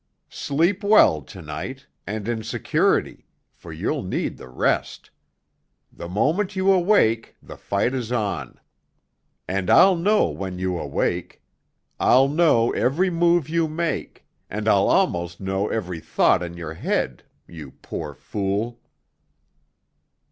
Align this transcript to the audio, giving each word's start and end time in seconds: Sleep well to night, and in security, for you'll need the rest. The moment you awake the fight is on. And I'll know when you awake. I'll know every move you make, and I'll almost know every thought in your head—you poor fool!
Sleep 0.31 0.83
well 0.83 1.21
to 1.21 1.43
night, 1.43 1.85
and 2.07 2.27
in 2.27 2.41
security, 2.43 3.27
for 3.53 3.71
you'll 3.71 4.01
need 4.01 4.35
the 4.35 4.47
rest. 4.49 5.11
The 5.93 6.09
moment 6.09 6.55
you 6.55 6.71
awake 6.71 7.35
the 7.39 7.55
fight 7.55 7.93
is 7.93 8.11
on. 8.11 8.59
And 9.47 9.69
I'll 9.69 9.95
know 9.95 10.27
when 10.29 10.57
you 10.57 10.75
awake. 10.79 11.43
I'll 11.99 12.27
know 12.27 12.71
every 12.71 13.11
move 13.11 13.47
you 13.47 13.67
make, 13.67 14.25
and 14.49 14.67
I'll 14.67 14.87
almost 14.87 15.39
know 15.39 15.69
every 15.69 15.99
thought 15.99 16.41
in 16.41 16.57
your 16.57 16.73
head—you 16.73 17.69
poor 17.83 18.15
fool! 18.15 18.79